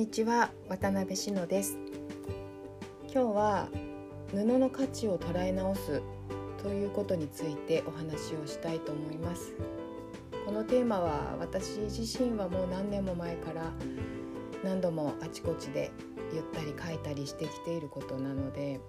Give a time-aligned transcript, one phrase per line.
[0.00, 1.76] にちは渡辺志乃です。
[3.12, 3.68] 今日は
[4.30, 6.00] 布の価値を捉え直す
[6.62, 9.52] ということについてお話をしたいと思います。
[10.46, 13.70] このテーマは私自身はもう何年も前から
[14.64, 15.90] 何度もあちこちで
[16.32, 18.80] 言ったり書いたりしてきていることなので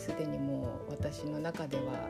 [0.00, 2.08] すで、えー、にもう私の中では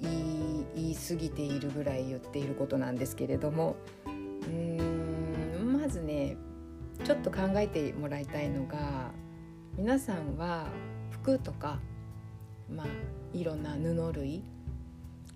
[0.00, 3.76] 言い言い過ぎているぐらい言っていることなんですけれども
[4.46, 5.07] うーん
[5.88, 6.36] まずね
[7.02, 9.10] ちょっと考えてもらいたいのが
[9.74, 10.66] 皆さんは
[11.10, 11.78] 服とか
[12.70, 12.86] まあ
[13.32, 14.44] いろんな布類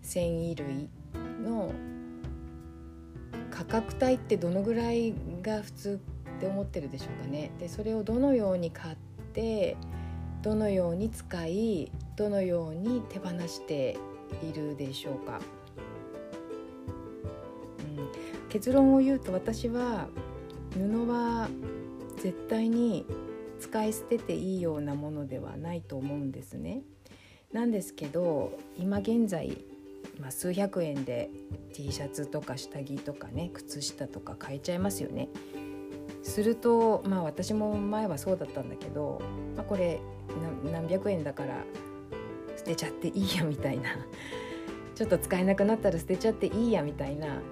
[0.02, 0.90] 繊維類
[1.42, 1.72] の
[3.50, 6.00] 価格帯ってどのぐらいが普通
[6.36, 7.50] って思ってるでしょうかね。
[7.58, 8.96] でそれをどのように買っ
[9.32, 9.78] て
[10.42, 13.96] どのように使いどのように手放して
[14.42, 15.40] いるでしょうか。
[17.96, 20.08] うん、結論を言うと私は
[20.74, 21.48] 布は
[22.16, 23.06] 絶対に
[23.58, 26.82] 使い捨てていいようなものではないと思うんですね。
[27.52, 29.58] なんですけど今現在、
[30.20, 31.30] まあ、数百円で
[31.74, 35.28] T シャツとか下着とかね靴下とか買えちゃいますよね。
[36.22, 39.20] するとまあ私も前はそうだったんだけど、
[39.56, 40.00] まあ、これ
[40.70, 41.64] 何百円だから
[42.56, 43.90] 捨てちゃっていいやみたいな
[44.94, 47.42] ちょっと使えなくなったら捨てちゃっていいやみたいな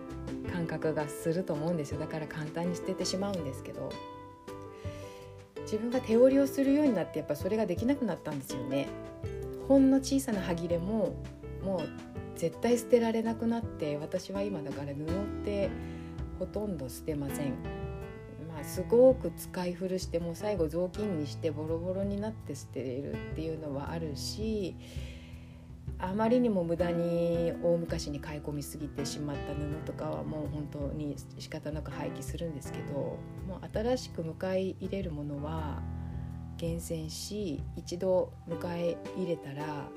[0.53, 2.01] 感覚がすると思うんですよ。
[2.01, 3.91] だから簡単に捨ててしまうんですけど。
[5.71, 8.89] 自分が手織りをするようになってやっぱそれができなくなったんですよね。
[9.69, 11.15] ほんの小さな歯切れも
[11.63, 11.81] もう
[12.37, 15.07] 絶対捨てられなくなって私は今だから布っ
[15.45, 15.71] て
[16.41, 17.51] ほとんど捨てません。
[18.49, 24.75] まあすごく使い古してもう最後雑巾にしてボロボロになって捨てれるっていうのはあるし
[26.03, 35.83] あまりにも無駄に大昔に買い込みすぎてしまった布とかはもう本当に仕方なく廃棄するんですけどもう新しく迎え入れるものは
[36.57, 39.89] 厳選し一度迎え入れたら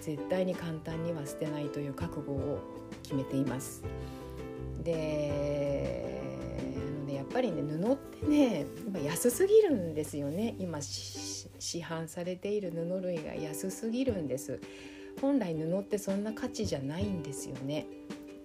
[0.00, 2.60] 絶対に簡単には捨てないという覚悟を
[3.02, 3.82] 決めています。
[4.82, 6.22] で
[7.08, 8.66] やっぱりね布ってね
[9.04, 14.60] 安すぎるんですよね今市販されている布類が安すぎるんです。
[15.20, 17.86] 本来布ってそんな価値じゃないんですよね。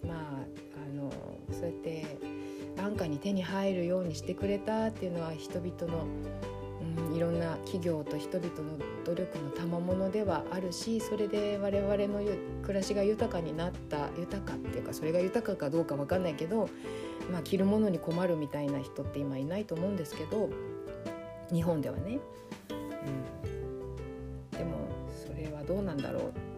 [0.05, 1.11] まああの
[1.51, 2.17] そうやって
[2.77, 6.05] 安価に手に入るようにしてくれたっていうのは人々の、
[7.07, 12.21] うん、いろんな企業と人々の努力の賜物ではあるしそれで我々の
[12.63, 16.69] 暮らしが豊かになった豊かっていうかそれが豊かかどうか分かんないけど、
[17.31, 20.49] まあ、着るものに困るみたいな人って今いないと思うんですけど
[21.51, 22.19] 日本ではね。
[24.53, 26.52] うん、でもそれはどうなんだろう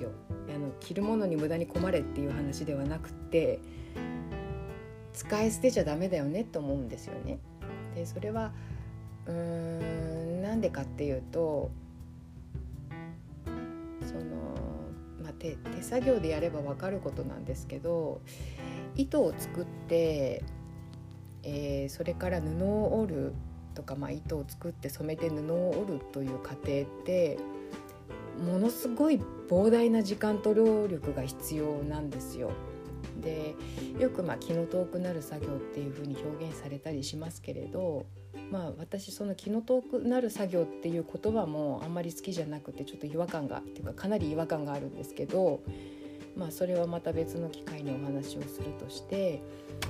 [0.00, 0.10] すよ
[0.54, 3.60] あの着るものに無駄に困れっていう話ではなくて
[5.12, 7.38] 使い捨てちゃダメだよねと思うんですよね。
[7.94, 8.52] でそれは
[9.26, 11.70] うーんなんでかっていうと
[14.06, 14.20] その、
[15.22, 18.20] まあ、手手作業でやれば分かることなんですけど
[18.96, 20.42] 糸を作って、
[21.42, 23.34] えー、それから布を織る
[23.74, 27.38] とか、まあ、糸を作って染めて布を織るという過程って
[28.40, 32.52] ものすごい膨大な時間と労力が必要なんですよ。
[33.20, 33.56] で
[33.98, 38.06] よくまあ気の遠くなる作業っていうふうに表現されたりしますけれど
[38.50, 45.60] まあ私その気の遠くなる作業っていう言葉もあんまり好きじゃなくてちょっと違和感がっていうかかなり違和感があるんですけど
[46.36, 49.42] まあそれはまた別の機会にお話をするとして
[49.84, 49.88] う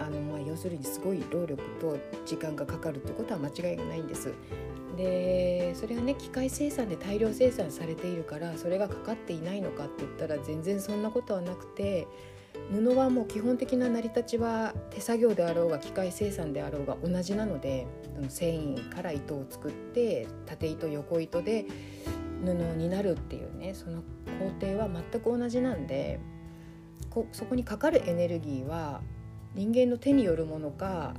[0.00, 4.32] んあのまあ要するにすごい労力と時間がかかるってことは間違いがないんです。
[4.94, 12.06] でそれがね機械生産で大量生産されているからそれがかかっていないのかって言ったら全然そんなことはなくて
[12.72, 17.86] 布はもう基本的な成り立ちは手作業であろうが機械生産であろうが同じなので
[18.28, 21.66] 繊維から糸を作って縦糸横糸で
[22.44, 24.02] 布になるっていうねその
[24.38, 26.20] 工程は全く同じなんで
[27.10, 29.02] こそこにかかるエネルギーは
[29.54, 31.14] 人間の手によるものか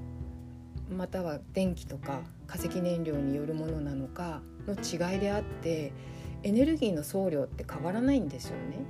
[0.89, 5.93] または電気とか化石燃料によるものなのかの違いであって
[6.43, 8.85] エネルギーの総量って変わらないんですよね。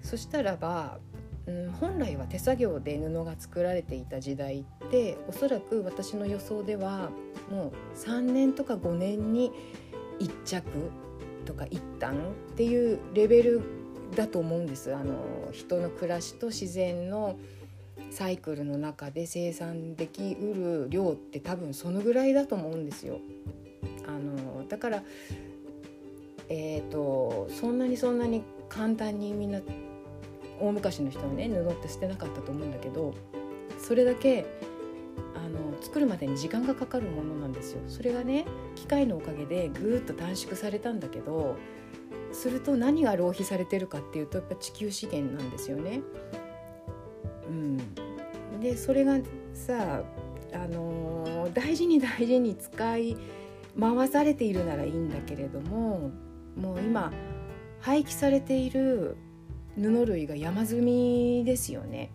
[0.00, 0.98] そしたらば、
[1.46, 7.10] うん、本来は手作業で布が作られていた時代っておそらく私の予想では
[7.50, 9.52] もう3年とか5年に
[10.20, 10.64] 1着
[11.44, 13.62] とか1旦っていうレベル
[14.14, 15.14] だと思うんですあの
[15.52, 17.38] 人の暮らしと自然の
[18.16, 23.20] サイクルの中で生産できうる量って多分そのぐらいだと思うんですよ。
[24.06, 25.02] あのだから
[26.48, 29.60] えーと、そんなにそんなに簡単にみんな
[30.58, 33.12] 大昔の人はね布って捨てなかったと思うんだけど
[33.78, 34.46] それだけ
[35.34, 37.82] あの作るまでに時間がかかるものなんですよ。
[37.86, 38.46] それがね
[38.76, 41.56] 機械のおかげでぐーっと短縮されたんだけど
[42.32, 46.00] すると何が浪費されてるかっていうとやっぱ地球資源なんですよね。
[47.48, 47.78] うん、
[48.66, 49.18] でそれが
[49.54, 50.02] さ
[50.52, 53.16] あのー、大事に大事に使い
[53.78, 56.10] 回されているならいいんだけれども
[56.56, 57.12] もう今
[57.80, 59.16] 廃棄されている
[59.76, 62.10] 布類が山積みですよね。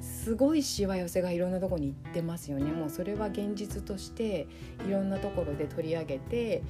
[0.00, 4.46] すごいしわ寄せがいろんなとこに行ってますよねもうそれは現実として
[4.86, 6.62] いろんなところで取り上げて、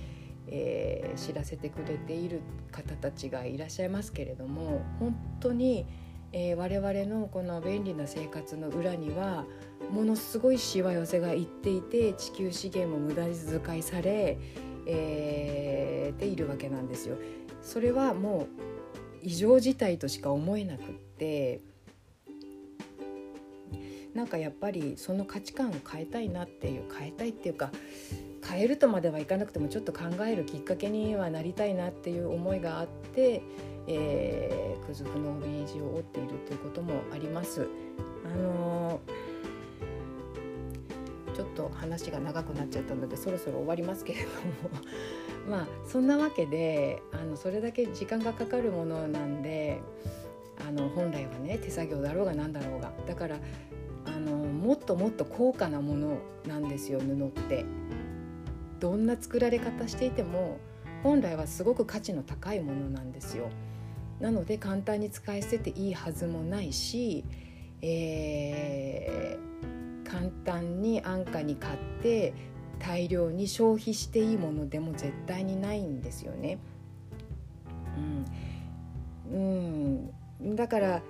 [0.47, 5.85] えー、知らせてくれている方たちがいらっしゃいますけれども本当に、
[6.33, 9.45] えー、我々のこの便利な生活の裏には
[9.91, 14.39] ものすごいしわ寄せがいっていて地球資源も無駄遣いされ、
[14.87, 17.17] えー、ているわけなんですよ。
[17.63, 18.49] それはもう
[19.23, 21.61] 異常事態としか思えなくって
[24.15, 27.71] なんかやっぱりその価値観を変えたいなっていう変えたいっていうか
[28.51, 33.43] 変えるとまではいかなくてもちょっと考えるきっかけにはなりたいなっていう思いがあって、
[33.87, 37.69] えー、クズフの帯地を折っているということもあります。
[38.25, 44.33] あのー、ちょっと話が長くなっちゃったのでそろそろ終わりますけれども。
[45.49, 49.81] まあそんなわけであのそれだけ時間がかかるものなんで
[50.69, 52.93] あの本来はね手作業だろうが何だろうが。
[53.07, 53.39] だから
[54.07, 57.65] あのもっともっと高価なものなんですよ布って。
[58.81, 60.59] どんな作られ方していても
[61.03, 63.49] 本来はすごく価値の高いものなんですよ。
[64.21, 67.25] なので簡単に使い捨てていいはずもないし、
[67.81, 72.35] えー、簡単に安価に買って
[72.79, 76.59] 大量に消費していいものでも絶対にないんですよね。
[79.31, 80.11] うん、
[80.43, 81.03] うん、だから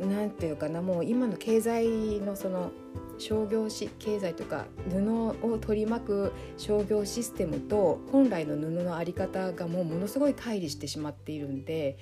[0.00, 2.72] 何て言うかなもう今の経済のその
[3.18, 11.98] 商業し経済とか布を取り巻く商業システムと本来の布の在り方がもうものすごい乖離してしまっているんで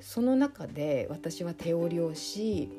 [0.00, 2.70] その中で私は手織りをし、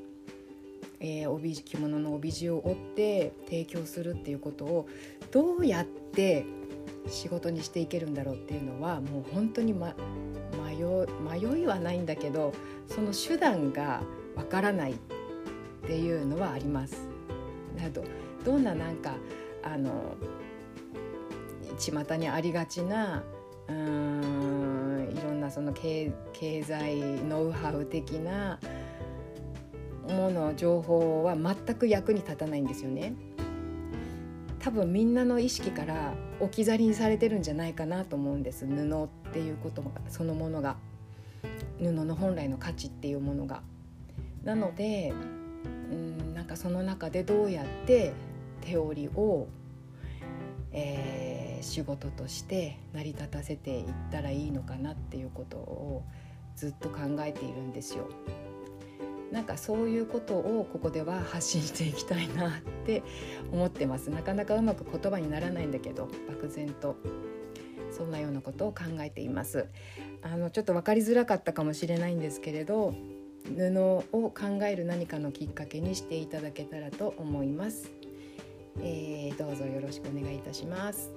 [1.00, 4.88] えー、帯着物の帯地を折って提供するっていうことを
[5.32, 6.46] どうやって
[7.08, 9.96] 仕事にしていけるんだろうっていうのはもう本当に、ま、
[10.68, 10.76] 迷
[11.30, 12.54] 迷いはないんだけど
[12.88, 14.02] その手段が
[14.36, 14.96] わからないっ
[15.88, 17.15] ていうのはあります。
[17.76, 18.04] など
[18.44, 19.16] どんななんか
[19.64, 20.16] あの
[21.78, 23.24] 巷にありがちな
[23.68, 28.60] うんいろんなその経経済ノウハウ的な
[30.08, 33.14] もの情報は全く役に立たないんですよね。
[34.60, 40.78] 多分みんなの意識から置き去りにされてるんじゃないかなと思うんです布っていうことそのものが
[41.78, 43.62] 布の本来の価値っていうものが。
[44.44, 45.12] なので
[45.92, 48.14] うんなんかその中でどうやって
[48.62, 49.48] 手織りを、
[50.72, 56.04] えー、仕事として成り立たせていったらいいのかなっていうことを
[56.56, 58.08] ずっと考えているんですよ。
[59.32, 62.52] なんかそういうことをここでは発信していきたいなっ
[62.86, 63.02] て
[63.52, 64.12] 思ってます。
[64.12, 66.96] なかなかうまく言葉にならないんだけど漠然と。
[67.90, 69.66] そんなようなことを考えています。
[70.22, 72.94] あのちょっと分かりづらかったかもしれないんですけれど
[73.54, 73.80] 布
[74.12, 77.92] を考える何かのきっかけにしていただけたらと思います、
[78.82, 81.12] えー、どうぞよろしくお願いいたします。